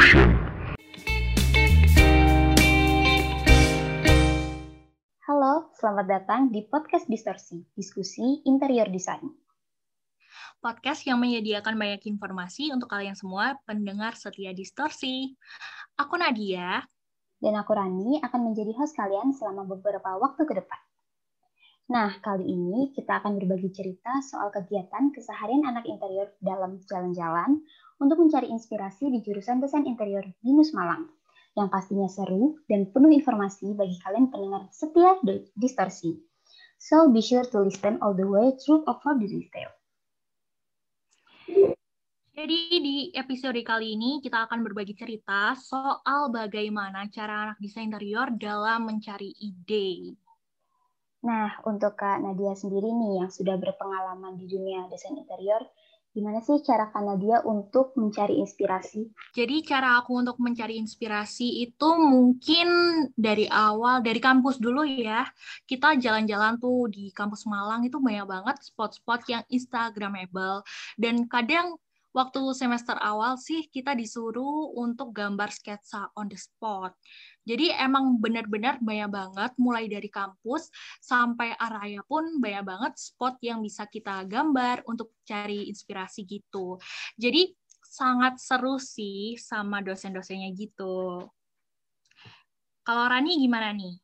Distortion. 0.00 0.32
Halo, 5.28 5.68
selamat 5.76 6.06
datang 6.08 6.48
di 6.48 6.64
podcast 6.64 7.04
Distorsi, 7.04 7.60
diskusi 7.76 8.40
interior 8.48 8.88
design. 8.88 9.28
Podcast 10.64 11.04
yang 11.04 11.20
menyediakan 11.20 11.76
banyak 11.76 12.08
informasi 12.16 12.72
untuk 12.72 12.88
kalian 12.88 13.12
semua 13.12 13.60
pendengar 13.68 14.16
setia 14.16 14.56
Distorsi. 14.56 15.36
Aku 16.00 16.16
Nadia. 16.16 16.80
Dan 17.36 17.60
aku 17.60 17.76
Rani 17.76 18.24
akan 18.24 18.40
menjadi 18.40 18.72
host 18.80 18.96
kalian 18.96 19.36
selama 19.36 19.68
beberapa 19.68 20.16
waktu 20.16 20.48
ke 20.48 20.64
depan. 20.64 20.80
Nah, 21.92 22.16
kali 22.24 22.48
ini 22.48 22.96
kita 22.96 23.20
akan 23.20 23.36
berbagi 23.36 23.68
cerita 23.68 24.24
soal 24.24 24.48
kegiatan 24.48 25.12
keseharian 25.12 25.68
anak 25.68 25.84
interior 25.84 26.32
dalam 26.40 26.80
jalan-jalan 26.88 27.60
untuk 28.00 28.16
mencari 28.16 28.48
inspirasi 28.48 29.12
di 29.12 29.20
jurusan 29.20 29.60
desain 29.60 29.84
interior 29.84 30.24
Binus 30.40 30.72
Malang 30.72 31.06
yang 31.54 31.68
pastinya 31.68 32.08
seru 32.08 32.56
dan 32.66 32.88
penuh 32.88 33.12
informasi 33.12 33.76
bagi 33.76 34.00
kalian 34.00 34.32
pendengar 34.32 34.66
setia 34.72 35.20
distorsi. 35.54 36.16
So 36.80 37.12
be 37.12 37.20
sure 37.20 37.44
to 37.52 37.60
listen 37.60 38.00
all 38.00 38.16
the 38.16 38.24
way 38.24 38.56
through 38.56 38.88
for 38.88 39.14
the 39.20 39.28
detail. 39.28 39.70
Jadi 42.40 42.60
di 42.80 42.96
episode 43.12 43.60
kali 43.60 44.00
ini 44.00 44.24
kita 44.24 44.48
akan 44.48 44.64
berbagi 44.64 44.96
cerita 44.96 45.52
soal 45.60 46.32
bagaimana 46.32 47.04
cara 47.12 47.52
anak 47.52 47.60
desain 47.60 47.92
interior 47.92 48.32
dalam 48.32 48.88
mencari 48.88 49.28
ide. 49.44 50.16
Nah, 51.20 51.52
untuk 51.68 52.00
Kak 52.00 52.24
Nadia 52.24 52.56
sendiri 52.56 52.88
nih 52.88 53.20
yang 53.20 53.28
sudah 53.28 53.60
berpengalaman 53.60 54.40
di 54.40 54.48
dunia 54.48 54.88
desain 54.88 55.20
interior, 55.20 55.60
Gimana 56.20 56.44
sih 56.44 56.60
cara 56.60 56.92
Kanadia 56.92 57.40
untuk 57.48 57.96
mencari 57.96 58.44
inspirasi? 58.44 59.08
Jadi 59.32 59.64
cara 59.64 59.96
aku 59.96 60.20
untuk 60.20 60.36
mencari 60.36 60.76
inspirasi 60.76 61.64
itu 61.64 61.88
mungkin 61.96 62.68
dari 63.16 63.48
awal, 63.48 64.04
dari 64.04 64.20
kampus 64.20 64.60
dulu 64.60 64.84
ya. 64.84 65.24
Kita 65.64 65.96
jalan-jalan 65.96 66.60
tuh 66.60 66.92
di 66.92 67.08
kampus 67.16 67.48
Malang 67.48 67.88
itu 67.88 67.96
banyak 67.96 68.28
banget 68.28 68.60
spot-spot 68.60 69.32
yang 69.32 69.40
Instagramable. 69.48 70.60
Dan 71.00 71.24
kadang 71.24 71.80
waktu 72.10 72.42
semester 72.58 72.98
awal 72.98 73.38
sih 73.38 73.70
kita 73.70 73.94
disuruh 73.94 74.74
untuk 74.74 75.14
gambar 75.14 75.50
sketsa 75.54 76.10
on 76.18 76.26
the 76.26 76.38
spot. 76.38 76.94
Jadi 77.46 77.70
emang 77.74 78.18
benar-benar 78.18 78.82
banyak 78.82 79.10
banget, 79.10 79.52
mulai 79.58 79.86
dari 79.86 80.10
kampus 80.10 80.70
sampai 81.02 81.54
araya 81.56 82.02
pun 82.06 82.38
banyak 82.42 82.64
banget 82.66 82.92
spot 82.98 83.38
yang 83.42 83.62
bisa 83.62 83.86
kita 83.86 84.26
gambar 84.26 84.82
untuk 84.86 85.14
cari 85.22 85.70
inspirasi 85.70 86.26
gitu. 86.26 86.78
Jadi 87.14 87.54
sangat 87.90 88.38
seru 88.38 88.78
sih 88.78 89.34
sama 89.34 89.82
dosen-dosennya 89.82 90.54
gitu. 90.54 91.26
Kalau 92.86 93.04
Rani 93.06 93.38
gimana 93.38 93.74
nih? 93.74 93.98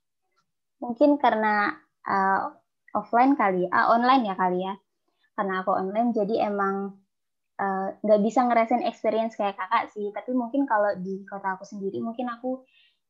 Mungkin 0.82 1.16
karena 1.22 1.74
uh, 2.06 2.50
offline 2.94 3.38
kali, 3.38 3.66
uh, 3.70 3.86
online 3.94 4.26
ya 4.26 4.34
kali 4.34 4.58
ya. 4.62 4.74
Karena 5.36 5.60
aku 5.62 5.70
online, 5.70 6.10
jadi 6.16 6.48
emang 6.48 7.05
nggak 8.04 8.20
uh, 8.20 8.24
bisa 8.24 8.44
ngerasain 8.44 8.84
experience 8.84 9.32
kayak 9.36 9.56
kakak 9.56 9.88
sih. 9.96 10.12
Tapi 10.12 10.36
mungkin 10.36 10.68
kalau 10.68 10.92
di 11.00 11.24
kota 11.24 11.56
aku 11.56 11.64
sendiri, 11.64 12.04
mungkin 12.04 12.28
aku 12.28 12.60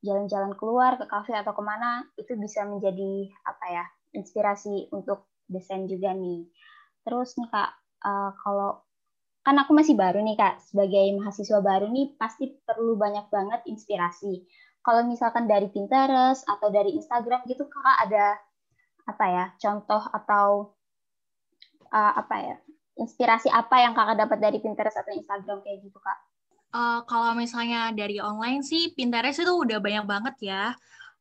jalan-jalan 0.06 0.54
keluar 0.54 0.94
ke 1.00 1.06
kafe 1.10 1.34
atau 1.34 1.50
ke 1.50 1.62
mana 1.66 2.06
itu 2.14 2.38
bisa 2.38 2.62
menjadi 2.62 3.26
apa 3.42 3.64
ya 3.66 3.84
inspirasi 4.14 4.86
untuk 4.94 5.26
desain 5.50 5.90
juga 5.90 6.14
nih. 6.14 6.46
Terus 7.02 7.34
nih 7.38 7.48
kak, 7.50 7.70
uh, 8.06 8.30
kalau 8.38 8.86
kan 9.42 9.58
aku 9.62 9.74
masih 9.74 9.94
baru 9.94 10.22
nih 10.22 10.38
kak 10.38 10.62
sebagai 10.62 11.06
mahasiswa 11.18 11.62
baru 11.62 11.86
nih 11.90 12.18
pasti 12.18 12.50
perlu 12.66 12.94
banyak 12.98 13.26
banget 13.30 13.60
inspirasi. 13.66 14.46
Kalau 14.82 15.02
misalkan 15.02 15.50
dari 15.50 15.66
Pinterest 15.70 16.46
atau 16.46 16.70
dari 16.70 16.94
Instagram 16.94 17.42
gitu 17.50 17.66
kakak 17.66 17.98
ada 18.06 18.38
apa 19.06 19.24
ya 19.30 19.44
contoh 19.58 20.02
atau 20.10 20.74
uh, 21.94 22.12
apa 22.18 22.36
ya 22.42 22.56
inspirasi 22.96 23.52
apa 23.52 23.84
yang 23.84 23.92
kakak 23.92 24.16
dapat 24.26 24.38
dari 24.40 24.58
Pinterest 24.60 24.96
atau 24.96 25.12
Instagram 25.12 25.60
kayak 25.62 25.78
gitu 25.84 25.98
kak? 26.00 26.18
Uh, 26.72 27.00
kalau 27.08 27.32
misalnya 27.32 27.94
dari 27.94 28.20
online 28.20 28.60
sih 28.60 28.92
Pinterest 28.92 29.40
itu 29.40 29.52
udah 29.52 29.78
banyak 29.80 30.04
banget 30.04 30.36
ya. 30.42 30.64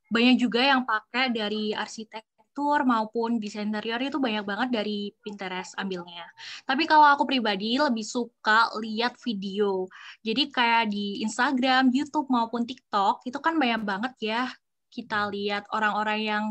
Banyak 0.09 0.35
juga 0.39 0.61
yang 0.63 0.87
pakai 0.87 1.31
dari 1.31 1.75
arsitektur 1.75 2.87
maupun 2.87 3.37
desain 3.39 3.67
interior 3.67 3.99
itu 3.99 4.15
banyak 4.15 4.47
banget 4.47 4.69
dari 4.71 5.11
Pinterest 5.19 5.75
ambilnya. 5.75 6.23
Tapi 6.63 6.87
kalau 6.87 7.07
aku 7.07 7.27
pribadi 7.27 7.75
lebih 7.75 8.03
suka 8.03 8.71
lihat 8.79 9.19
video. 9.19 9.91
Jadi 10.23 10.51
kayak 10.51 10.91
di 10.91 11.19
Instagram, 11.23 11.91
YouTube 11.91 12.31
maupun 12.31 12.63
TikTok 12.63 13.27
itu 13.27 13.37
kan 13.43 13.59
banyak 13.59 13.83
banget 13.83 14.13
ya 14.23 14.43
kita 14.95 15.27
lihat 15.27 15.67
orang-orang 15.75 16.19
yang 16.23 16.45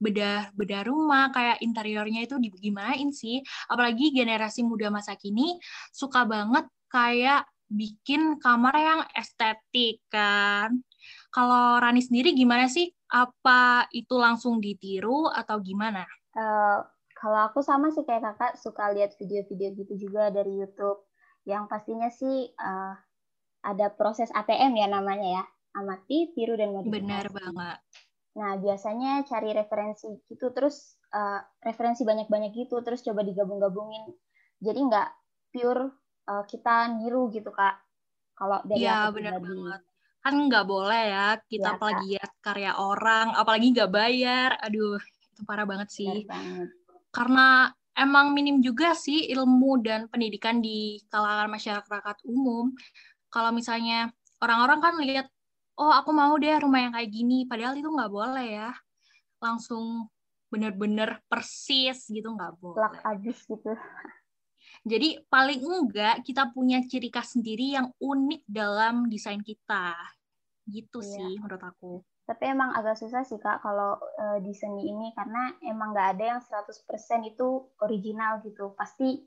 bedah 0.00 0.50
bedah 0.56 0.82
rumah 0.88 1.28
kayak 1.28 1.60
interiornya 1.60 2.24
itu 2.24 2.40
digimanain 2.40 3.12
sih 3.12 3.44
apalagi 3.68 4.16
generasi 4.16 4.64
muda 4.64 4.88
masa 4.88 5.12
kini 5.14 5.60
suka 5.92 6.24
banget 6.24 6.64
kayak 6.88 7.44
bikin 7.70 8.42
kamar 8.42 8.74
yang 8.74 9.00
estetik 9.14 10.02
kan. 10.10 10.82
Kalau 11.30 11.78
Rani 11.78 12.02
sendiri 12.02 12.34
gimana 12.34 12.66
sih? 12.66 12.90
Apa 13.06 13.86
itu 13.94 14.18
langsung 14.18 14.58
ditiru 14.58 15.30
atau 15.30 15.62
gimana? 15.62 16.02
Uh, 16.34 16.82
kalau 17.14 17.46
aku 17.46 17.62
sama 17.62 17.94
sih 17.94 18.02
kayak 18.02 18.34
kakak 18.34 18.58
suka 18.58 18.90
lihat 18.90 19.14
video-video 19.14 19.70
gitu 19.78 20.10
juga 20.10 20.34
dari 20.34 20.58
YouTube. 20.58 21.06
Yang 21.46 21.64
pastinya 21.70 22.10
sih 22.10 22.50
uh, 22.58 22.94
ada 23.62 23.86
proses 23.94 24.34
ATM 24.34 24.74
ya 24.74 24.90
namanya 24.90 25.28
ya. 25.40 25.44
Amati, 25.70 26.34
tiru, 26.34 26.58
dan 26.58 26.74
modifikasi. 26.74 26.98
Benar 26.98 27.26
banget. 27.30 27.78
Nah, 28.38 28.54
biasanya 28.62 29.26
cari 29.26 29.50
referensi 29.50 30.06
gitu, 30.30 30.54
terus 30.54 30.94
uh, 31.10 31.42
referensi 31.66 32.06
banyak-banyak 32.06 32.54
gitu, 32.54 32.78
terus 32.86 33.02
coba 33.02 33.26
digabung-gabungin. 33.26 34.06
Jadi 34.62 34.78
nggak 34.86 35.08
pure 35.50 35.90
uh, 36.30 36.44
kita 36.46 36.94
niru 37.00 37.26
gitu 37.34 37.50
kak 37.50 37.74
kalau 38.40 38.62
dari 38.64 38.86
ya, 38.86 39.12
benar 39.12 39.36
banget. 39.36 39.82
Kan 40.20 40.34
nggak 40.48 40.64
boleh 40.64 41.02
ya 41.12 41.28
kita 41.44 41.76
ya, 41.76 41.78
plagiat 41.80 42.30
karya 42.40 42.72
orang 42.76 43.36
apalagi 43.36 43.76
nggak 43.76 43.92
bayar. 43.92 44.56
Aduh 44.64 44.96
itu 45.00 45.42
parah 45.44 45.68
banget 45.68 45.88
sih. 45.92 46.24
Banget. 46.24 46.68
karena 47.10 47.74
emang 47.98 48.30
minim 48.30 48.62
juga 48.62 48.94
sih 48.94 49.26
ilmu 49.34 49.82
dan 49.82 50.06
pendidikan 50.06 50.62
di 50.62 51.02
kalangan 51.10 51.50
masyarakat 51.50 52.16
umum. 52.22 52.70
Kalau 53.28 53.50
misalnya 53.50 54.14
orang-orang 54.38 54.78
kan 54.78 54.94
lihat 55.02 55.26
oh 55.80 55.92
aku 55.96 56.12
mau 56.12 56.36
deh 56.36 56.52
rumah 56.60 56.84
yang 56.84 56.92
kayak 56.92 57.10
gini 57.10 57.48
padahal 57.48 57.72
itu 57.74 57.88
nggak 57.88 58.12
boleh 58.12 58.46
ya 58.46 58.70
langsung 59.40 60.12
bener-bener 60.50 61.22
persis 61.30 62.10
gitu 62.10 62.34
nggak 62.34 62.58
boleh. 62.60 62.76
Plak 62.76 62.94
abis 63.06 63.38
gitu. 63.46 63.72
Jadi 64.84 65.22
paling 65.30 65.60
enggak 65.62 66.26
kita 66.26 66.50
punya 66.52 66.82
ciri 66.84 67.08
khas 67.08 67.38
sendiri 67.38 67.78
yang 67.78 67.88
unik 68.02 68.42
dalam 68.44 69.06
desain 69.08 69.40
kita. 69.40 69.94
Gitu 70.66 71.00
iya. 71.00 71.10
sih 71.16 71.32
menurut 71.38 71.62
aku. 71.62 71.92
Tapi 72.26 72.44
emang 72.46 72.70
agak 72.78 72.94
susah 72.94 73.26
sih 73.26 73.42
Kak 73.42 73.58
kalau 73.58 73.98
uh, 73.98 74.38
di 74.38 74.54
seni 74.54 74.86
ini 74.86 75.10
karena 75.18 75.50
emang 75.66 75.90
nggak 75.90 76.08
ada 76.14 76.24
yang 76.36 76.40
100% 76.42 76.86
itu 77.26 77.66
original 77.82 78.38
gitu. 78.46 78.70
Pasti 78.78 79.18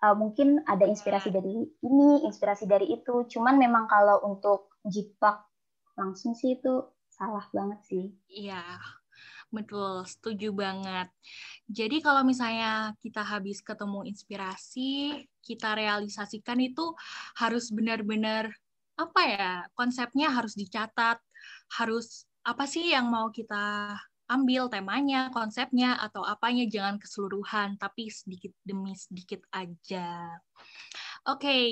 uh, 0.00 0.16
mungkin 0.16 0.64
ada 0.64 0.88
inspirasi 0.88 1.28
dari 1.28 1.68
ini, 1.84 2.24
inspirasi 2.24 2.64
dari 2.64 2.96
itu. 2.96 3.28
Cuman 3.28 3.60
memang 3.60 3.84
kalau 3.84 4.24
untuk 4.24 4.72
jiplak 4.88 5.44
langsung 5.96 6.36
sih 6.36 6.60
itu 6.60 6.84
salah 7.08 7.48
banget 7.50 7.80
sih. 7.88 8.04
Iya. 8.28 8.62
Betul, 9.48 10.02
setuju 10.04 10.50
banget. 10.50 11.08
Jadi 11.70 12.02
kalau 12.02 12.26
misalnya 12.26 12.92
kita 12.98 13.22
habis 13.22 13.62
ketemu 13.62 14.02
inspirasi, 14.10 15.22
kita 15.40 15.78
realisasikan 15.78 16.58
itu 16.58 16.92
harus 17.38 17.70
benar-benar 17.70 18.50
apa 18.98 19.22
ya, 19.24 19.52
konsepnya 19.78 20.34
harus 20.34 20.58
dicatat, 20.58 21.22
harus 21.78 22.26
apa 22.42 22.66
sih 22.66 22.90
yang 22.90 23.06
mau 23.06 23.30
kita 23.30 23.94
ambil 24.26 24.66
temanya, 24.66 25.30
konsepnya 25.30 25.94
atau 26.02 26.26
apanya 26.26 26.66
jangan 26.66 26.98
keseluruhan, 26.98 27.78
tapi 27.78 28.10
sedikit 28.10 28.50
demi 28.66 28.98
sedikit 28.98 29.46
aja. 29.54 30.34
Oke, 31.26 31.46
okay. 31.46 31.66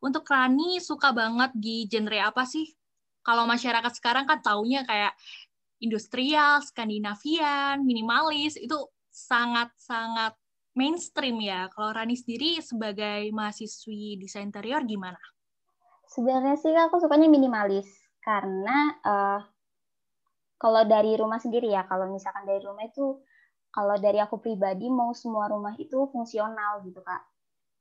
untuk 0.00 0.24
Rani 0.24 0.80
suka 0.80 1.12
banget 1.12 1.52
di 1.52 1.84
genre 1.88 2.18
apa 2.24 2.48
sih? 2.48 2.77
Kalau 3.22 3.44
masyarakat 3.44 3.92
sekarang 3.96 4.24
kan 4.24 4.40
taunya 4.40 4.82
kayak 4.88 5.12
industrial, 5.78 6.62
Skandinavian, 6.64 7.82
minimalis 7.86 8.58
itu 8.58 8.76
sangat-sangat 9.10 10.34
mainstream 10.78 11.42
ya. 11.42 11.66
Kalau 11.74 11.90
Rani 11.90 12.14
sendiri 12.14 12.62
sebagai 12.62 13.30
mahasiswi 13.34 14.18
desain 14.18 14.46
interior 14.46 14.82
gimana? 14.86 15.18
Sebenarnya 16.08 16.56
sih 16.56 16.72
aku 16.72 17.02
sukanya 17.02 17.28
minimalis 17.28 17.86
karena 18.24 18.96
uh, 19.04 19.40
kalau 20.58 20.82
dari 20.86 21.14
rumah 21.14 21.38
sendiri 21.38 21.70
ya, 21.70 21.86
kalau 21.86 22.10
misalkan 22.10 22.42
dari 22.42 22.62
rumah 22.62 22.86
itu 22.86 23.22
kalau 23.70 23.94
dari 24.00 24.18
aku 24.18 24.40
pribadi 24.42 24.90
mau 24.90 25.14
semua 25.14 25.46
rumah 25.46 25.76
itu 25.78 26.08
fungsional 26.10 26.82
gitu 26.82 26.98
kak. 27.04 27.22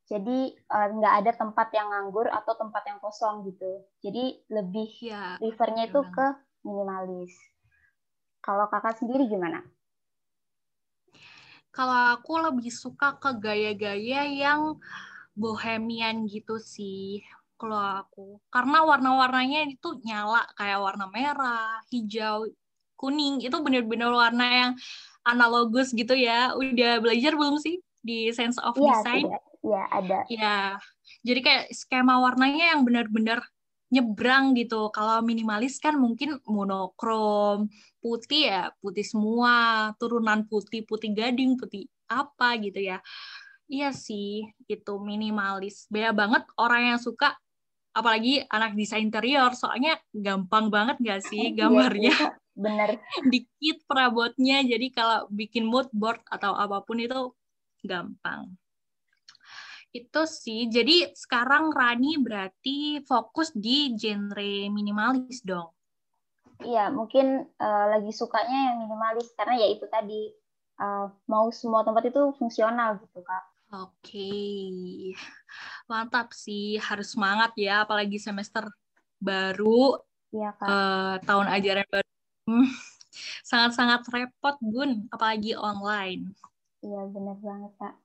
Jadi 0.07 0.55
eh, 0.55 0.87
nggak 0.95 1.13
uh, 1.13 1.19
ada 1.19 1.31
tempat 1.35 1.67
yang 1.75 1.91
nganggur 1.91 2.31
atau 2.31 2.55
tempat 2.55 2.83
yang 2.87 2.99
kosong 3.03 3.43
gitu. 3.51 3.83
Jadi 3.99 4.39
lebih 4.47 4.89
ya, 5.03 5.35
prefernya 5.35 5.91
itu 5.91 5.99
ke 6.07 6.27
minimalis. 6.63 7.35
Kalau 8.39 8.71
kakak 8.71 8.95
sendiri 9.03 9.27
gimana? 9.27 9.67
Kalau 11.75 12.17
aku 12.17 12.39
lebih 12.39 12.71
suka 12.71 13.19
ke 13.19 13.35
gaya-gaya 13.37 14.25
yang 14.25 14.79
bohemian 15.37 16.25
gitu 16.25 16.57
sih 16.57 17.21
kalau 17.57 17.77
aku 17.77 18.41
karena 18.53 18.85
warna-warnanya 18.85 19.69
itu 19.69 20.01
nyala 20.05 20.45
kayak 20.57 20.81
warna 20.81 21.05
merah 21.09 21.81
hijau 21.93 22.49
kuning 22.97 23.41
itu 23.41 23.53
bener-bener 23.61 24.09
warna 24.09 24.45
yang 24.45 24.71
analogus 25.21 25.93
gitu 25.93 26.17
ya 26.17 26.53
udah 26.57 27.01
belajar 27.01 27.33
belum 27.37 27.61
sih 27.61 27.77
di 28.01 28.33
sense 28.33 28.57
of 28.61 28.73
ya, 28.77 29.01
design 29.01 29.29
Iya, 29.67 29.83
ada. 29.91 30.19
Iya. 30.31 30.57
Jadi 31.27 31.39
kayak 31.43 31.65
skema 31.75 32.23
warnanya 32.23 32.75
yang 32.75 32.81
benar-benar 32.87 33.43
nyebrang 33.91 34.55
gitu. 34.55 34.91
Kalau 34.91 35.23
minimalis 35.23 35.79
kan 35.79 35.95
mungkin 35.95 36.39
monokrom, 36.47 37.67
putih 37.99 38.51
ya, 38.51 38.63
putih 38.79 39.03
semua, 39.03 39.91
turunan 39.99 40.43
putih, 40.47 40.83
putih 40.83 41.11
gading, 41.15 41.59
putih 41.59 41.87
apa 42.07 42.55
gitu 42.59 42.79
ya. 42.79 42.99
Iya 43.67 43.91
sih, 43.91 44.47
itu 44.67 44.93
minimalis. 45.03 45.87
Beda 45.91 46.15
banget 46.15 46.47
orang 46.55 46.95
yang 46.95 46.99
suka 46.99 47.35
apalagi 47.97 48.45
anak 48.53 48.77
desain 48.77 49.09
interior 49.09 49.57
soalnya 49.57 49.97
gampang 50.13 50.69
banget 50.69 51.01
gak 51.01 51.21
sih 51.25 51.41
iya, 51.49 51.65
gambarnya 51.65 52.13
iya, 52.13 52.29
bener 52.53 52.89
dikit 53.33 53.81
perabotnya 53.89 54.61
jadi 54.61 54.87
kalau 54.93 55.25
bikin 55.33 55.65
mood 55.65 55.89
board 55.89 56.21
atau 56.29 56.53
apa 56.53 56.85
pun 56.85 57.01
itu 57.01 57.33
gampang 57.81 58.53
itu 60.03 60.21
sih. 60.29 60.69
Jadi 60.69 61.09
sekarang 61.17 61.73
Rani 61.73 62.21
berarti 62.21 63.01
fokus 63.05 63.49
di 63.55 63.95
genre 63.97 64.69
minimalis 64.69 65.41
dong. 65.41 65.73
Iya, 66.61 66.89
mungkin 66.89 67.45
uh, 67.61 67.85
lagi 67.93 68.09
sukanya 68.09 68.73
yang 68.73 68.77
minimalis 68.85 69.29
karena 69.37 69.61
ya 69.61 69.67
itu 69.69 69.85
tadi 69.85 70.33
uh, 70.81 71.05
mau 71.29 71.53
semua 71.53 71.85
tempat 71.85 72.09
itu 72.09 72.33
fungsional 72.37 72.97
gitu 72.97 73.21
kak. 73.21 73.45
Oke, 73.67 74.31
mantap 75.91 76.33
sih. 76.33 76.79
Harus 76.79 77.13
semangat 77.13 77.53
ya, 77.59 77.85
apalagi 77.85 78.17
semester 78.17 78.65
baru. 79.21 80.01
Iya 80.33 80.55
kak. 80.57 80.67
Uh, 80.67 81.15
tahun 81.27 81.47
ajaran 81.51 81.87
baru. 81.91 82.09
Hmm, 82.47 82.69
sangat-sangat 83.43 84.07
repot 84.09 84.55
bun, 84.63 85.05
apalagi 85.13 85.53
online. 85.53 86.31
Iya 86.81 87.05
benar 87.11 87.37
banget 87.43 87.71
kak. 87.77 87.95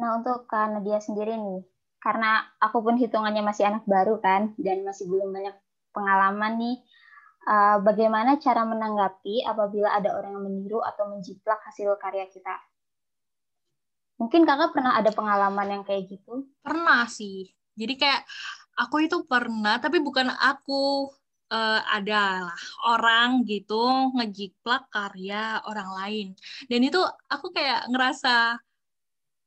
Nah, 0.00 0.16
untuk 0.16 0.48
Kak 0.48 0.72
Nadia 0.72 0.96
sendiri 0.96 1.36
nih, 1.36 1.60
karena 2.00 2.40
aku 2.56 2.80
pun 2.80 2.96
hitungannya 2.96 3.44
masih 3.44 3.68
anak 3.68 3.84
baru 3.84 4.16
kan, 4.24 4.56
dan 4.56 4.80
masih 4.80 5.04
belum 5.12 5.28
banyak 5.28 5.52
pengalaman 5.92 6.56
nih, 6.56 6.76
uh, 7.44 7.84
bagaimana 7.84 8.40
cara 8.40 8.64
menanggapi 8.64 9.44
apabila 9.44 9.92
ada 9.92 10.16
orang 10.16 10.40
yang 10.40 10.44
meniru 10.48 10.80
atau 10.80 11.12
menjiplak 11.12 11.60
hasil 11.68 12.00
karya 12.00 12.24
kita? 12.32 12.56
Mungkin 14.16 14.48
kakak 14.48 14.72
pernah 14.72 14.96
ada 14.96 15.12
pengalaman 15.12 15.68
yang 15.68 15.82
kayak 15.84 16.08
gitu? 16.08 16.48
Pernah 16.64 17.04
sih. 17.04 17.52
Jadi 17.76 18.00
kayak 18.00 18.24
aku 18.80 19.04
itu 19.04 19.24
pernah, 19.28 19.76
tapi 19.80 20.00
bukan 20.00 20.32
aku 20.32 21.12
uh, 21.52 21.80
adalah 21.92 22.56
orang 22.88 23.44
gitu 23.44 24.12
ngejiplak 24.16 24.88
karya 24.88 25.60
orang 25.68 25.90
lain. 25.92 26.26
Dan 26.68 26.80
itu 26.84 27.00
aku 27.28 27.52
kayak 27.52 27.88
ngerasa 27.92 28.60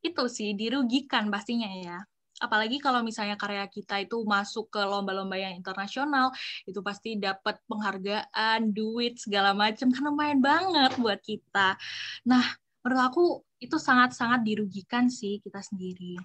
itu 0.04 0.24
sih 0.28 0.52
dirugikan 0.52 1.32
pastinya 1.32 1.66
ya. 1.72 1.98
Apalagi 2.42 2.82
kalau 2.82 3.00
misalnya 3.00 3.40
karya 3.40 3.64
kita 3.70 4.04
itu 4.04 4.20
masuk 4.26 4.68
ke 4.68 4.82
lomba-lomba 4.82 5.38
yang 5.38 5.56
internasional 5.56 6.34
itu 6.68 6.82
pasti 6.84 7.16
dapat 7.16 7.56
penghargaan 7.64 8.74
duit 8.74 9.16
segala 9.16 9.56
macam. 9.56 9.88
Kan 9.88 10.04
lumayan 10.04 10.44
banget 10.44 10.92
buat 11.00 11.24
kita. 11.24 11.80
Nah 12.28 12.44
menurut 12.84 13.00
aku 13.00 13.24
itu 13.64 13.80
sangat-sangat 13.80 14.44
dirugikan 14.44 15.08
sih 15.08 15.40
kita 15.40 15.64
sendiri. 15.64 16.20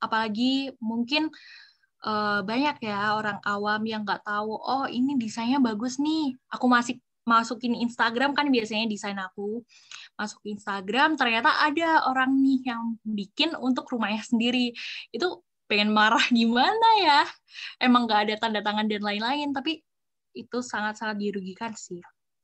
Apalagi 0.00 0.72
mungkin 0.80 1.28
uh, 2.08 2.40
banyak 2.40 2.80
ya 2.80 3.18
orang 3.18 3.38
awam 3.44 3.84
yang 3.84 4.02
nggak 4.06 4.24
tahu 4.24 4.56
oh 4.56 4.88
ini 4.88 5.20
desainnya 5.20 5.60
bagus 5.60 6.00
nih. 6.00 6.40
Aku 6.56 6.70
masih 6.70 6.96
masukin 7.28 7.76
Instagram 7.76 8.32
kan 8.32 8.48
biasanya 8.48 8.88
desain 8.88 9.18
aku 9.20 9.60
masuk 10.16 10.40
Instagram 10.48 11.16
ternyata 11.16 11.64
ada 11.64 12.08
orang 12.08 12.32
nih 12.40 12.60
yang 12.68 12.96
bikin 13.04 13.56
untuk 13.56 13.88
rumahnya 13.88 14.24
sendiri. 14.24 14.72
Itu 15.12 15.44
pengen 15.70 15.94
marah 15.94 16.22
gimana 16.34 16.88
ya? 17.00 17.22
Emang 17.78 18.04
nggak 18.08 18.20
ada 18.28 18.34
tanda 18.36 18.60
tangan 18.60 18.90
dan 18.90 19.02
lain-lain 19.04 19.52
tapi 19.54 19.80
itu 20.34 20.58
sangat-sangat 20.62 21.18
dirugikan 21.18 21.74
sih. 21.74 22.00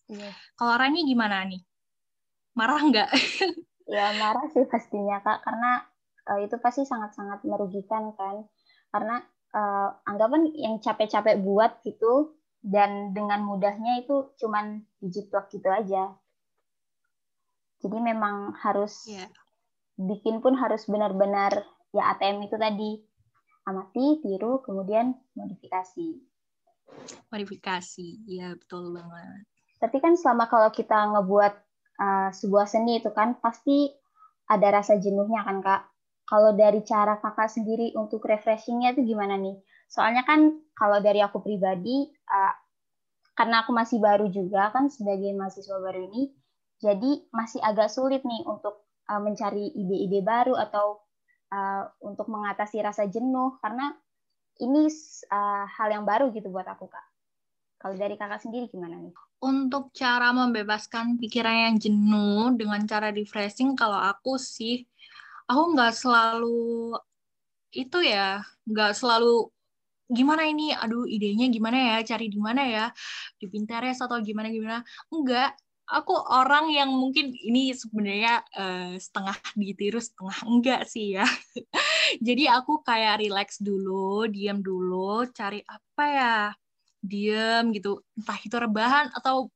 Yeah. 0.06 0.31
kalau 0.55 0.79
Rani 0.79 1.02
gimana 1.02 1.43
nih? 1.50 1.62
Marah 2.55 2.81
nggak? 2.81 3.11
Ya 3.87 4.11
marah 4.19 4.50
sih 4.50 4.67
pastinya 4.67 5.22
kak 5.22 5.46
karena 5.46 5.79
uh, 6.26 6.43
itu 6.43 6.58
pasti 6.58 6.82
sangat-sangat 6.82 7.46
merugikan 7.46 8.11
kan. 8.19 8.43
Karena 8.90 9.22
uh, 9.55 9.94
anggapan 10.11 10.50
yang 10.58 10.82
capek-capek 10.82 11.38
buat 11.38 11.79
gitu 11.87 12.34
dan 12.64 13.12
dengan 13.12 13.44
mudahnya 13.44 14.03
itu 14.03 14.32
cuman 14.41 14.82
dijiplak 15.03 15.53
gitu 15.53 15.69
aja. 15.69 16.14
Jadi 17.81 17.99
memang 18.00 18.56
harus 18.61 19.06
yeah. 19.06 19.29
bikin 20.00 20.41
pun 20.41 20.56
harus 20.56 20.88
benar-benar 20.88 21.62
ya 21.93 22.17
ATM 22.17 22.49
itu 22.49 22.56
tadi 22.56 22.91
amati, 23.67 24.23
tiru, 24.23 24.62
kemudian 24.62 25.14
modifikasi. 25.35 26.23
Modifikasi, 27.35 28.08
ya 28.31 28.55
betul 28.55 28.94
banget. 28.94 29.43
Tapi 29.82 29.97
kan 29.99 30.14
selama 30.14 30.47
kalau 30.47 30.70
kita 30.70 30.94
ngebuat 30.94 31.55
uh, 31.99 32.31
sebuah 32.31 32.67
seni 32.70 33.03
itu 33.03 33.11
kan 33.11 33.37
pasti 33.43 33.91
ada 34.47 34.81
rasa 34.81 34.97
jenuhnya 35.03 35.43
kan 35.43 35.58
kak. 35.61 35.82
Kalau 36.26 36.55
dari 36.58 36.82
cara 36.82 37.19
kakak 37.23 37.50
sendiri 37.50 37.94
untuk 37.94 38.23
refreshingnya 38.26 38.94
itu 38.94 39.14
gimana 39.14 39.38
nih? 39.38 39.58
Soalnya 39.86 40.26
kan 40.26 40.60
kalau 40.76 40.98
dari 41.00 41.22
aku 41.22 41.40
pribadi, 41.40 42.10
uh, 42.28 42.54
karena 43.36 43.64
aku 43.64 43.72
masih 43.72 44.00
baru 44.00 44.28
juga 44.32 44.72
kan 44.72 44.88
sebagai 44.88 45.32
mahasiswa 45.36 45.76
baru 45.78 46.08
ini, 46.12 46.32
jadi 46.80 47.24
masih 47.32 47.60
agak 47.64 47.88
sulit 47.88 48.20
nih 48.24 48.42
untuk 48.44 48.84
uh, 49.08 49.20
mencari 49.22 49.72
ide-ide 49.72 50.20
baru 50.20 50.56
atau 50.56 51.00
uh, 51.52 51.84
untuk 52.04 52.28
mengatasi 52.28 52.82
rasa 52.84 53.08
jenuh 53.08 53.56
karena 53.64 53.94
ini 54.60 54.88
uh, 55.32 55.64
hal 55.68 55.88
yang 55.92 56.04
baru 56.08 56.32
gitu 56.32 56.48
buat 56.48 56.64
aku 56.64 56.88
kak. 56.88 57.06
Kalau 57.76 57.94
dari 57.96 58.16
kakak 58.16 58.40
sendiri 58.40 58.72
gimana 58.72 58.96
nih? 58.96 59.12
Untuk 59.44 59.93
cara 59.93 60.32
membebaskan 60.32 61.20
pikiran 61.20 61.70
yang 61.70 61.76
jenuh 61.76 62.56
dengan 62.56 62.81
cara 62.88 63.12
refreshing, 63.12 63.76
kalau 63.76 64.00
aku 64.00 64.40
sih, 64.40 64.88
aku 65.44 65.76
nggak 65.76 65.93
selalu 65.93 66.96
itu 67.76 68.00
ya, 68.00 68.40
nggak 68.64 68.96
selalu 68.96 69.52
gimana 70.10 70.46
ini? 70.46 70.70
Aduh 70.75 71.06
idenya 71.06 71.51
gimana 71.51 71.77
ya? 71.77 71.96
Cari 72.06 72.31
di 72.31 72.39
mana 72.39 72.63
ya? 72.67 72.86
Di 73.39 73.46
Pinterest 73.51 74.03
atau 74.03 74.19
gimana 74.22 74.48
gimana? 74.51 74.81
Enggak. 75.10 75.55
Aku 75.86 76.19
orang 76.19 76.67
yang 76.75 76.91
mungkin 76.91 77.31
ini 77.31 77.70
sebenarnya 77.70 78.43
uh, 78.58 78.98
setengah 78.98 79.39
ditiru 79.55 80.03
setengah 80.03 80.39
enggak 80.43 80.82
sih 80.91 81.15
ya. 81.15 81.27
Jadi 82.27 82.51
aku 82.51 82.82
kayak 82.82 83.22
relax 83.22 83.63
dulu 83.63 84.27
diam 84.27 84.58
dulu 84.63 85.27
cari 85.31 85.63
apa 85.63 86.05
ya? 86.10 86.36
Diam 86.98 87.70
gitu. 87.70 88.03
Entah 88.19 88.39
itu 88.43 88.56
rebahan 88.58 89.15
atau 89.15 89.46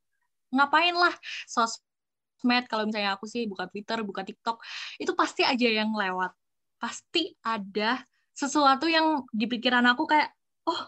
ngapain 0.54 0.94
lah. 0.94 1.14
Sosmed 1.50 2.70
kalau 2.70 2.86
misalnya 2.86 3.18
aku 3.18 3.26
sih 3.26 3.50
buka 3.50 3.66
Twitter 3.66 3.98
buka 4.06 4.22
TikTok 4.22 4.62
itu 5.02 5.10
pasti 5.18 5.42
aja 5.42 5.66
yang 5.66 5.90
lewat. 5.90 6.30
Pasti 6.78 7.34
ada 7.42 8.06
sesuatu 8.30 8.86
yang 8.86 9.26
di 9.34 9.50
pikiran 9.50 9.84
aku 9.90 10.06
kayak 10.06 10.30
oh 10.70 10.80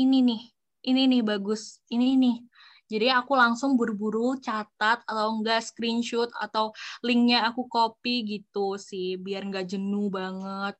ini 0.00 0.24
nih, 0.24 0.42
ini 0.88 1.02
nih 1.04 1.22
bagus, 1.22 1.84
ini 1.92 2.16
nih. 2.16 2.36
Jadi 2.88 3.12
aku 3.12 3.36
langsung 3.36 3.76
buru-buru 3.76 4.40
catat 4.40 5.04
atau 5.04 5.36
enggak 5.36 5.60
screenshot 5.60 6.32
atau 6.32 6.72
linknya 7.04 7.44
aku 7.44 7.68
copy 7.68 8.24
gitu 8.24 8.80
sih, 8.80 9.20
biar 9.20 9.44
enggak 9.44 9.68
jenuh 9.68 10.08
banget. 10.08 10.72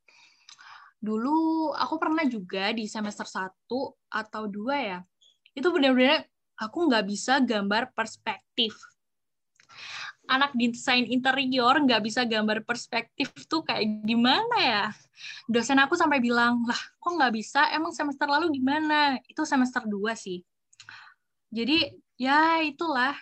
Dulu 0.96 1.70
aku 1.76 1.94
pernah 2.00 2.24
juga 2.24 2.72
di 2.72 2.88
semester 2.88 3.28
1 3.28 3.52
atau 4.08 4.42
dua 4.48 4.76
ya, 4.80 4.98
itu 5.52 5.68
benar-benar 5.68 6.24
aku 6.56 6.88
nggak 6.88 7.04
bisa 7.06 7.44
gambar 7.44 7.92
perspektif 7.92 8.74
anak 10.28 10.52
desain 10.54 11.08
interior 11.08 11.80
nggak 11.80 12.04
bisa 12.04 12.28
gambar 12.28 12.62
perspektif 12.68 13.32
tuh 13.48 13.64
kayak 13.64 14.04
gimana 14.04 14.56
ya? 14.60 14.84
Dosen 15.48 15.80
aku 15.80 15.96
sampai 15.96 16.20
bilang, 16.20 16.62
lah 16.68 16.78
kok 17.00 17.12
nggak 17.16 17.32
bisa? 17.34 17.72
Emang 17.72 17.90
semester 17.96 18.28
lalu 18.28 18.60
gimana? 18.60 19.16
Itu 19.24 19.42
semester 19.48 19.82
2 19.88 20.12
sih. 20.14 20.44
Jadi 21.48 21.88
ya 22.20 22.60
itulah. 22.60 23.16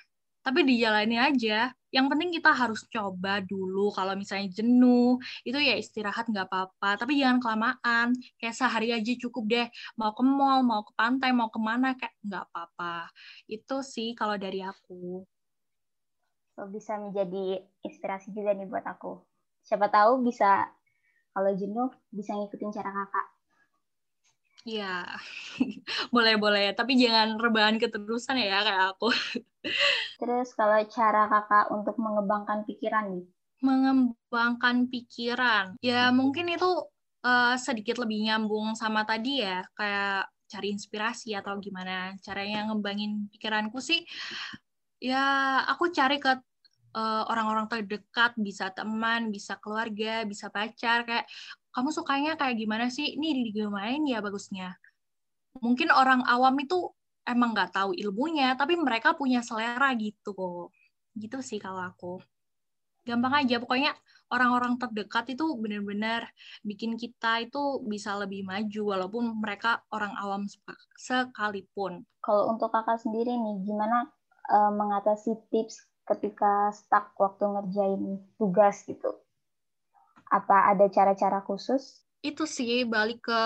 tapi 0.46 0.62
dijalani 0.62 1.18
aja 1.18 1.74
yang 1.90 2.06
penting 2.06 2.30
kita 2.30 2.54
harus 2.54 2.86
coba 2.86 3.42
dulu 3.42 3.90
kalau 3.90 4.14
misalnya 4.14 4.46
jenuh 4.62 5.18
itu 5.42 5.58
ya 5.58 5.74
istirahat 5.74 6.30
nggak 6.30 6.46
apa-apa 6.46 7.02
tapi 7.02 7.18
jangan 7.18 7.42
kelamaan 7.42 8.14
kayak 8.38 8.54
sehari 8.54 8.94
aja 8.94 9.12
cukup 9.26 9.42
deh 9.50 9.66
mau 9.98 10.14
ke 10.14 10.22
mall 10.22 10.62
mau 10.62 10.86
ke 10.86 10.94
pantai 10.94 11.34
mau 11.34 11.50
ke 11.50 11.58
mana 11.58 11.98
kayak 11.98 12.14
nggak 12.22 12.44
apa-apa 12.46 13.10
itu 13.50 13.76
sih 13.82 14.14
kalau 14.14 14.38
dari 14.38 14.62
aku 14.62 15.26
bisa 16.72 16.96
menjadi 16.96 17.60
inspirasi 17.84 18.32
juga 18.32 18.56
nih 18.56 18.64
buat 18.64 18.88
aku 18.88 19.20
siapa 19.60 19.92
tahu 19.92 20.24
bisa 20.24 20.64
kalau 21.36 21.52
jenuh 21.52 21.92
bisa 22.08 22.32
ngikutin 22.32 22.72
cara 22.72 22.90
kakak 22.90 23.26
Iya, 24.66 25.06
boleh-boleh. 26.14 26.74
Tapi 26.74 26.98
jangan 26.98 27.38
rebahan 27.38 27.78
keterusan 27.78 28.42
ya 28.42 28.66
kayak 28.66 28.98
aku. 28.98 29.14
Terus 30.18 30.50
kalau 30.58 30.82
cara 30.90 31.30
kakak 31.30 31.70
untuk 31.70 31.94
mengembangkan 32.02 32.66
pikiran 32.66 33.14
nih? 33.14 33.24
Mengembangkan 33.62 34.90
pikiran, 34.90 35.78
ya 35.80 36.10
mungkin 36.10 36.50
itu 36.50 36.66
uh, 37.24 37.54
sedikit 37.56 37.96
lebih 38.02 38.26
nyambung 38.26 38.74
sama 38.76 39.06
tadi 39.06 39.40
ya, 39.40 39.64
kayak 39.72 40.28
cari 40.50 40.74
inspirasi 40.74 41.32
atau 41.32 41.56
gimana 41.62 42.18
caranya 42.20 42.68
ngembangin 42.68 43.30
pikiranku 43.32 43.78
sih. 43.80 44.02
Ya 45.02 45.60
aku 45.68 45.92
cari 45.92 46.16
ke 46.16 46.32
eh, 46.96 47.22
orang-orang 47.28 47.68
uh, 47.68 47.70
terdekat, 47.76 48.32
bisa 48.40 48.72
teman, 48.72 49.28
bisa 49.28 49.60
keluarga, 49.60 50.24
bisa 50.24 50.48
pacar, 50.48 51.04
kayak 51.04 51.26
kamu 51.76 51.92
sukanya 51.92 52.32
kayak 52.40 52.56
gimana 52.56 52.88
sih? 52.88 53.16
Ini 53.16 53.44
digemain 53.52 54.00
ya 54.08 54.24
bagusnya. 54.24 54.72
Mungkin 55.60 55.92
orang 55.92 56.24
awam 56.24 56.56
itu 56.60 56.88
emang 57.28 57.52
nggak 57.52 57.76
tahu 57.76 57.92
ilmunya, 57.92 58.56
tapi 58.56 58.78
mereka 58.80 59.12
punya 59.12 59.44
selera 59.44 59.92
gitu 59.98 60.32
kok. 60.32 60.72
Gitu 61.12 61.36
sih 61.44 61.60
kalau 61.60 61.84
aku. 61.84 62.22
Gampang 63.06 63.44
aja, 63.44 63.60
pokoknya 63.62 63.94
orang-orang 64.34 64.80
terdekat 64.82 65.36
itu 65.38 65.46
benar-benar 65.54 66.26
bikin 66.66 66.98
kita 66.98 67.46
itu 67.46 67.78
bisa 67.86 68.18
lebih 68.18 68.42
maju 68.42 68.82
walaupun 68.96 69.38
mereka 69.38 69.84
orang 69.94 70.16
awam 70.18 70.42
sekalipun. 70.98 72.02
Kalau 72.18 72.50
untuk 72.50 72.74
kakak 72.74 72.98
sendiri 72.98 73.30
nih, 73.38 73.56
gimana 73.62 74.10
uh, 74.50 74.72
mengatasi 74.72 75.38
tips 75.50 75.82
ketika 76.06 76.70
stuck 76.70 77.12
waktu 77.18 77.44
ngerjain 77.46 78.02
tugas 78.38 78.86
gitu? 78.86 79.14
Apa 80.30 80.74
ada 80.74 80.86
cara-cara 80.90 81.42
khusus? 81.42 82.02
Itu 82.22 82.46
sih 82.46 82.86
balik 82.86 83.26
ke 83.30 83.42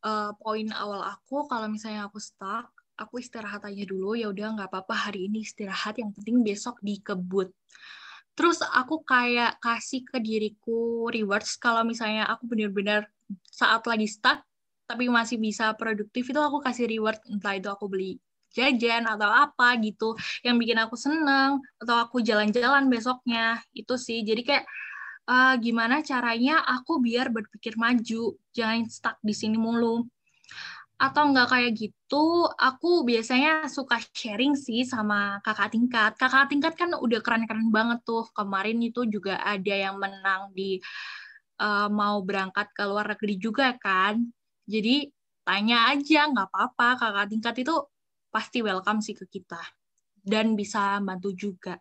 uh, 0.00 0.32
poin 0.40 0.68
awal 0.72 1.04
aku 1.04 1.44
kalau 1.48 1.68
misalnya 1.68 2.08
aku 2.08 2.16
stuck, 2.16 2.68
aku 2.96 3.20
istirahat 3.20 3.64
aja 3.68 3.84
dulu 3.84 4.16
ya 4.16 4.32
udah 4.32 4.56
nggak 4.56 4.68
apa-apa 4.72 5.12
hari 5.12 5.28
ini 5.28 5.44
istirahat 5.44 6.00
yang 6.00 6.12
penting 6.16 6.40
besok 6.40 6.80
dikebut. 6.80 7.52
Terus 8.36 8.60
aku 8.60 9.00
kayak 9.00 9.56
kasih 9.64 10.04
ke 10.04 10.20
diriku 10.20 11.08
rewards 11.08 11.56
kalau 11.56 11.84
misalnya 11.84 12.28
aku 12.28 12.44
benar-benar 12.44 13.08
saat 13.48 13.84
lagi 13.88 14.08
stuck 14.08 14.44
tapi 14.86 15.10
masih 15.10 15.40
bisa 15.40 15.74
produktif 15.74 16.30
itu 16.30 16.38
aku 16.38 16.62
kasih 16.62 16.86
reward 16.86 17.18
entah 17.26 17.58
itu 17.58 17.66
aku 17.66 17.90
beli 17.90 18.22
jajan 18.54 19.04
atau 19.08 19.28
apa 19.28 19.78
gitu 19.82 20.14
yang 20.46 20.56
bikin 20.56 20.78
aku 20.80 20.94
seneng 20.98 21.60
atau 21.82 21.96
aku 22.00 22.22
jalan-jalan 22.22 22.86
besoknya 22.88 23.60
itu 23.74 23.94
sih 23.98 24.22
jadi 24.22 24.42
kayak 24.42 24.64
uh, 25.26 25.54
gimana 25.58 26.00
caranya 26.06 26.62
aku 26.62 27.02
biar 27.02 27.28
berpikir 27.34 27.74
maju, 27.76 28.38
jangan 28.54 28.86
stuck 28.88 29.18
di 29.20 29.34
sini 29.34 29.58
mulu. 29.58 30.06
Atau 30.96 31.28
enggak 31.28 31.52
kayak 31.52 31.72
gitu, 31.76 32.48
aku 32.56 33.04
biasanya 33.04 33.68
suka 33.68 34.00
sharing 34.16 34.56
sih 34.56 34.80
sama 34.88 35.44
kakak 35.44 35.76
tingkat. 35.76 36.16
Kakak 36.16 36.48
tingkat 36.48 36.72
kan 36.72 36.96
udah 36.96 37.20
keren-keren 37.20 37.68
banget 37.68 38.00
tuh. 38.08 38.24
Kemarin 38.32 38.80
itu 38.80 39.04
juga 39.04 39.36
ada 39.44 39.74
yang 39.76 40.00
menang 40.00 40.56
di 40.56 40.80
uh, 41.60 41.92
mau 41.92 42.24
berangkat 42.24 42.72
ke 42.72 42.82
luar 42.88 43.12
negeri 43.12 43.36
juga 43.36 43.76
kan. 43.76 44.24
Jadi 44.64 45.12
tanya 45.44 45.92
aja, 45.92 46.32
nggak 46.32 46.48
apa-apa. 46.48 46.88
Kakak 46.96 47.26
tingkat 47.28 47.54
itu 47.60 47.76
pasti 48.36 48.60
welcome 48.60 49.00
sih 49.00 49.16
ke 49.16 49.24
kita. 49.24 49.56
Dan 50.20 50.52
bisa 50.52 51.00
bantu 51.00 51.32
juga. 51.32 51.80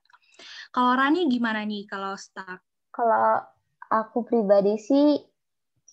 Kalau 0.72 0.96
Rani 0.96 1.28
gimana 1.28 1.68
nih 1.68 1.84
kalau 1.84 2.16
stuck? 2.16 2.64
Kalau 2.96 3.44
aku 3.92 4.24
pribadi 4.24 4.80
sih, 4.80 5.20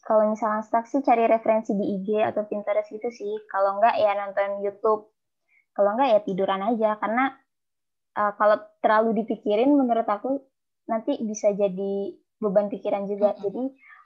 kalau 0.07 0.31
misalnya 0.31 0.63
stuck 0.63 0.87
sih 0.87 1.03
cari 1.03 1.27
referensi 1.27 1.75
di 1.75 1.99
IG 1.99 2.23
atau 2.23 2.47
Pinterest 2.47 2.95
gitu 2.95 3.11
sih. 3.11 3.35
Kalau 3.51 3.83
enggak 3.83 3.99
ya 3.99 4.15
nonton 4.15 4.63
YouTube. 4.63 5.11
Kalau 5.75 5.99
enggak 5.99 6.09
ya 6.15 6.21
tiduran 6.23 6.63
aja. 6.63 6.95
Karena 7.03 7.35
uh, 8.19 8.33
kalau 8.39 8.63
terlalu 8.79 9.27
dipikirin 9.27 9.75
menurut 9.75 10.07
aku 10.07 10.47
nanti 10.87 11.19
bisa 11.27 11.51
jadi 11.55 12.15
beban 12.39 12.71
pikiran 12.71 13.11
juga. 13.11 13.35
Hmm. 13.35 13.43
Jadi 13.51 13.63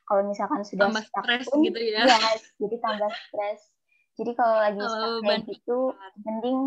kalau 0.07 0.23
misalkan 0.25 0.63
sudah 0.63 0.89
tambah 0.89 1.05
stuck 1.05 1.25
pun, 1.51 1.67
gitu 1.67 1.81
ya. 1.83 2.07
ya 2.07 2.17
jadi 2.63 2.77
tambah 2.81 3.11
stres. 3.11 3.76
Jadi 4.17 4.33
kalau 4.33 4.57
lagi 4.57 4.81
stuck 4.81 5.21
kayak 5.23 5.45
gitu, 5.45 5.79
mending 6.25 6.59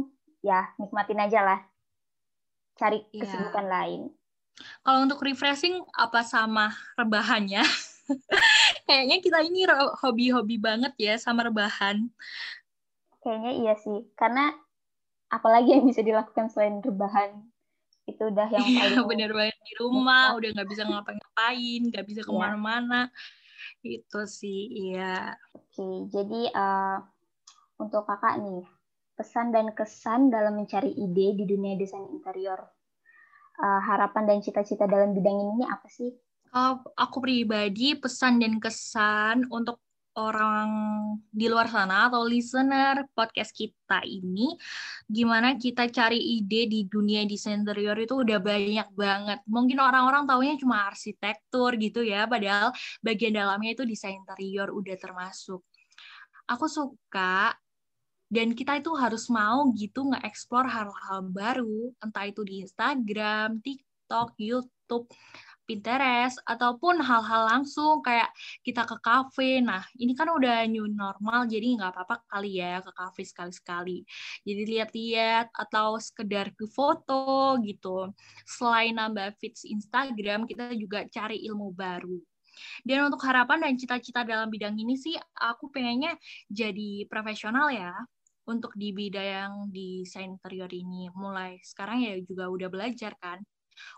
ya 0.45 0.69
nikmatin 0.77 1.19
aja 1.19 1.39
lah. 1.41 1.59
Cari 2.77 3.03
iya. 3.09 3.25
kesibukan 3.25 3.65
yeah. 3.65 3.73
lain. 3.73 4.01
Kalau 4.85 4.99
untuk 5.07 5.19
refreshing 5.25 5.81
apa 5.95 6.21
sama 6.21 6.69
rebahannya? 6.99 7.63
Kayaknya 8.87 9.17
kita 9.21 9.39
ini 9.45 9.65
hobi-hobi 10.05 10.61
banget 10.61 10.93
ya 10.97 11.15
sama 11.17 11.47
rebahan. 11.47 12.09
Kayaknya 13.23 13.51
iya 13.55 13.73
sih, 13.77 14.07
karena 14.15 14.53
apalagi 15.29 15.77
yang 15.77 15.85
bisa 15.85 16.01
dilakukan 16.01 16.49
selain 16.49 16.81
rebahan 16.81 17.45
itu 18.09 18.23
udah 18.25 18.47
yang 18.49 18.65
iya, 18.65 18.81
paling 18.81 18.97
iya, 18.97 19.05
bener 19.05 19.31
banget 19.37 19.57
di 19.61 19.73
rumah 19.77 20.33
udah 20.33 20.49
nggak 20.49 20.69
bisa 20.73 20.83
ngapa-ngapain 20.89 21.81
nggak 21.93 22.05
bisa 22.09 22.21
iya. 22.25 22.27
ke 22.27 22.33
mana-mana 22.33 23.01
ya. 23.85 24.01
itu 24.01 24.21
sih 24.25 24.61
iya 24.89 25.37
oke 25.53 26.09
jadi 26.09 26.41
uh, 26.49 26.97
untuk 27.79 28.03
kakak 28.05 28.43
nih 28.43 28.67
pesan 29.15 29.51
dan 29.51 29.71
kesan 29.75 30.31
dalam 30.31 30.55
mencari 30.55 30.91
ide 30.95 31.35
di 31.35 31.43
dunia 31.43 31.75
desain 31.75 32.07
interior 32.11 32.59
uh, 33.59 33.81
harapan 33.83 34.23
dan 34.27 34.37
cita-cita 34.39 34.87
dalam 34.87 35.11
bidang 35.11 35.35
ini 35.35 35.63
apa 35.67 35.87
sih? 35.91 36.11
Uh, 36.49 36.79
aku 36.95 37.19
pribadi 37.23 37.99
pesan 37.99 38.39
dan 38.39 38.57
kesan 38.57 39.47
untuk 39.51 39.79
orang 40.17 40.69
di 41.29 41.47
luar 41.47 41.69
sana 41.69 42.09
atau 42.09 42.25
listener 42.25 43.07
podcast 43.13 43.53
kita 43.53 44.03
ini 44.03 44.57
gimana 45.05 45.55
kita 45.55 45.87
cari 45.87 46.17
ide 46.41 46.65
di 46.67 46.89
dunia 46.89 47.23
desain 47.23 47.61
interior 47.61 47.95
itu 47.95 48.19
udah 48.19 48.39
banyak 48.41 48.89
banget. 48.97 49.39
Mungkin 49.45 49.77
orang-orang 49.79 50.25
taunya 50.25 50.57
cuma 50.59 50.89
arsitektur 50.89 51.77
gitu 51.77 52.01
ya, 52.03 52.25
padahal 52.25 52.73
bagian 52.99 53.37
dalamnya 53.37 53.77
itu 53.77 53.83
desain 53.85 54.17
interior 54.17 54.73
udah 54.73 54.95
termasuk. 54.97 55.61
Aku 56.49 56.65
suka 56.65 57.53
dan 58.29 58.53
kita 58.53 58.77
itu 58.77 58.93
harus 58.93 59.25
mau 59.33 59.73
gitu 59.73 60.05
nge-explore 60.05 60.69
hal-hal 60.69 61.19
baru, 61.33 61.89
entah 61.97 62.29
itu 62.29 62.45
di 62.45 62.61
Instagram, 62.61 63.57
TikTok, 63.65 64.37
YouTube, 64.37 65.09
Pinterest, 65.65 66.37
ataupun 66.45 67.01
hal-hal 67.01 67.45
langsung 67.45 68.01
kayak 68.05 68.29
kita 68.65 68.85
ke 68.85 68.97
kafe. 69.01 69.61
Nah, 69.61 69.81
ini 69.97 70.13
kan 70.13 70.29
udah 70.29 70.65
new 70.69 70.85
normal, 70.89 71.49
jadi 71.49 71.77
nggak 71.77 71.93
apa-apa 71.93 72.21
kali 72.29 72.61
ya 72.61 72.81
ke 72.85 72.89
kafe 72.93 73.21
sekali-sekali. 73.25 74.05
Jadi 74.45 74.61
lihat-lihat 74.77 75.49
atau 75.53 75.97
sekedar 75.97 76.53
ke 76.53 76.69
foto 76.69 77.57
gitu. 77.65 78.13
Selain 78.45 78.93
nambah 78.93 79.37
feeds 79.41 79.65
Instagram, 79.65 80.45
kita 80.45 80.73
juga 80.77 81.05
cari 81.09 81.45
ilmu 81.49 81.73
baru. 81.73 82.17
Dan 82.85 83.09
untuk 83.09 83.21
harapan 83.25 83.65
dan 83.65 83.73
cita-cita 83.77 84.21
dalam 84.21 84.49
bidang 84.53 84.77
ini 84.77 84.97
sih, 84.97 85.17
aku 85.37 85.69
pengennya 85.73 86.13
jadi 86.49 87.07
profesional 87.09 87.73
ya 87.73 87.93
untuk 88.49 88.73
di 88.73 88.89
bidang 88.89 89.69
desain 89.69 90.33
interior 90.33 90.69
ini 90.73 91.05
mulai. 91.13 91.61
Sekarang 91.61 92.01
ya 92.01 92.17
juga 92.25 92.49
udah 92.49 92.65
belajar 92.65 93.13
kan. 93.21 93.37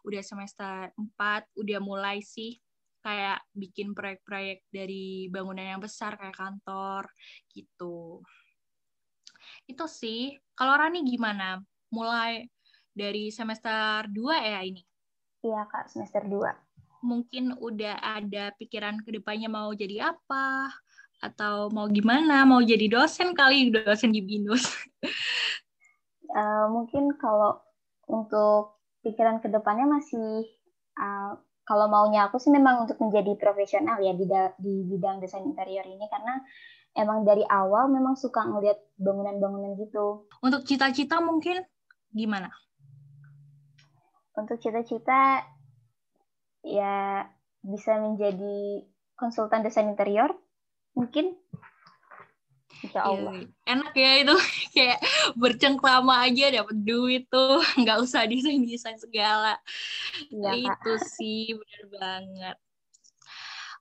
Udah 0.03 0.19
semester 0.19 0.91
4 0.93 1.47
udah 1.55 1.79
mulai 1.79 2.19
sih 2.19 2.59
kayak 3.01 3.41
bikin 3.55 3.95
proyek-proyek 3.97 4.67
dari 4.69 5.31
bangunan 5.31 5.79
yang 5.79 5.81
besar 5.81 6.19
kayak 6.19 6.35
kantor 6.35 7.07
gitu. 7.55 8.21
Itu 9.65 9.87
sih. 9.87 10.35
Kalau 10.53 10.75
Rani 10.75 11.01
gimana? 11.07 11.57
Mulai 11.89 12.45
dari 12.91 13.31
semester 13.31 14.05
2 14.11 14.35
ya 14.35 14.61
ini? 14.67 14.83
Iya 15.41 15.65
kak 15.65 15.89
semester 15.89 16.21
2 16.27 16.71
mungkin 17.01 17.57
udah 17.57 17.97
ada 17.97 18.53
pikiran 18.61 19.01
ke 19.01 19.09
depannya 19.09 19.49
mau 19.49 19.73
jadi 19.73 20.13
apa 20.13 20.69
atau 21.21 21.69
mau 21.69 21.85
gimana? 21.87 22.43
Mau 22.43 22.59
jadi 22.65 22.89
dosen 22.89 23.37
kali, 23.37 23.69
dosen 23.69 24.09
di 24.09 24.25
BINUS? 24.25 24.65
uh, 26.33 26.65
mungkin 26.75 27.13
kalau 27.21 27.61
untuk 28.09 28.81
pikiran 29.05 29.39
ke 29.39 29.47
depannya 29.47 29.85
masih 29.85 30.45
uh, 30.97 31.37
kalau 31.63 31.87
maunya 31.87 32.27
aku 32.27 32.41
sih 32.41 32.51
memang 32.51 32.89
untuk 32.89 32.97
menjadi 32.99 33.37
profesional 33.37 34.01
ya 34.01 34.11
di, 34.17 34.25
di 34.59 34.73
bidang 34.89 35.21
desain 35.21 35.45
interior 35.45 35.85
ini 35.85 36.09
karena 36.09 36.41
emang 36.97 37.23
dari 37.23 37.45
awal 37.47 37.87
memang 37.87 38.19
suka 38.19 38.43
ngeliat 38.43 38.81
bangunan-bangunan 38.99 39.79
gitu. 39.79 40.27
Untuk 40.43 40.67
cita-cita 40.67 41.23
mungkin 41.23 41.63
gimana? 42.11 42.51
untuk 44.35 44.57
cita-cita 44.63 45.43
ya 46.63 47.25
bisa 47.61 47.99
menjadi 47.99 48.85
konsultan 49.17 49.61
desain 49.65 49.89
interior 49.89 50.31
mungkin 50.93 51.35
Insya 52.81 53.01
iya, 53.05 53.13
Allah. 53.13 53.33
Enak 53.69 53.93
ya 53.93 54.11
itu 54.25 54.35
kayak 54.75 54.99
bercengkrama 55.37 56.25
aja 56.25 56.45
dapat 56.49 56.77
duit 56.81 57.23
tuh, 57.29 57.61
nggak 57.81 57.97
usah 58.01 58.25
desain 58.25 58.65
desain 58.65 58.97
segala. 58.97 59.61
Ya, 60.33 60.57
itu 60.57 60.91
sih 61.05 61.53
benar 61.53 61.83
banget. 61.93 62.57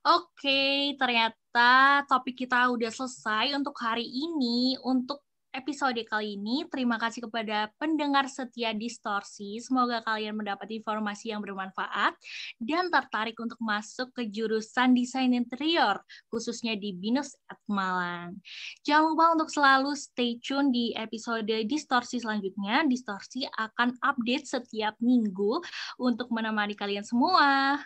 Oke, 0.01 0.97
ternyata 0.97 2.01
topik 2.09 2.45
kita 2.45 2.73
udah 2.73 2.89
selesai 2.89 3.53
untuk 3.53 3.77
hari 3.77 4.05
ini. 4.05 4.77
Untuk 4.81 5.21
episode 5.51 5.99
kali 6.07 6.39
ini. 6.39 6.63
Terima 6.67 6.95
kasih 6.95 7.27
kepada 7.27 7.71
pendengar 7.75 8.27
setia 8.31 8.71
Distorsi. 8.71 9.59
Semoga 9.59 9.99
kalian 10.03 10.39
mendapat 10.39 10.71
informasi 10.71 11.31
yang 11.31 11.43
bermanfaat 11.43 12.15
dan 12.57 12.87
tertarik 12.87 13.35
untuk 13.39 13.59
masuk 13.59 14.11
ke 14.15 14.27
jurusan 14.27 14.95
desain 14.95 15.31
interior, 15.31 15.99
khususnya 16.31 16.75
di 16.79 16.95
Binus 16.95 17.35
at 17.51 17.59
Malang. 17.67 18.39
Jangan 18.83 19.13
lupa 19.13 19.25
untuk 19.35 19.49
selalu 19.51 19.91
stay 19.95 20.39
tune 20.39 20.71
di 20.71 20.95
episode 20.95 21.51
Distorsi 21.67 22.23
selanjutnya. 22.23 22.87
Distorsi 22.87 23.43
akan 23.45 23.99
update 23.99 24.47
setiap 24.47 24.95
minggu 25.03 25.59
untuk 25.99 26.31
menemani 26.31 26.73
kalian 26.73 27.03
semua. 27.03 27.77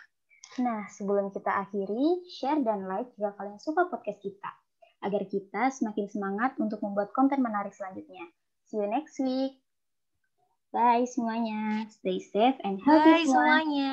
Nah, 0.56 0.88
sebelum 0.88 1.34
kita 1.34 1.52
akhiri, 1.68 2.24
share 2.32 2.62
dan 2.64 2.88
like 2.88 3.12
jika 3.18 3.34
kalian 3.36 3.60
suka 3.60 3.92
podcast 3.92 4.22
kita 4.24 4.65
agar 5.04 5.22
kita 5.28 5.72
semakin 5.72 6.06
semangat 6.08 6.56
untuk 6.56 6.80
membuat 6.80 7.12
konten 7.12 7.42
menarik 7.42 7.72
selanjutnya. 7.76 8.26
See 8.66 8.80
you 8.80 8.88
next 8.88 9.16
week. 9.20 9.60
Bye 10.74 11.08
semuanya. 11.08 11.88
Stay 11.88 12.20
safe 12.20 12.58
and 12.64 12.82
healthy 12.82 13.24
Bye 13.24 13.26
semuanya. 13.28 13.92